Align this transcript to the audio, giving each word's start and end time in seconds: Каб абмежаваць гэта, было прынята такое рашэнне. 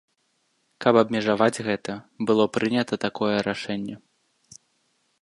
Каб 0.85 0.99
абмежаваць 1.01 1.61
гэта, 1.69 1.99
было 2.31 2.49
прынята 2.57 3.01
такое 3.07 3.33
рашэнне. 3.49 3.95